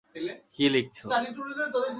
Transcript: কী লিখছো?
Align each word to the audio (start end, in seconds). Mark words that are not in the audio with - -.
কী 0.53 0.65
লিখছো? 0.69 1.05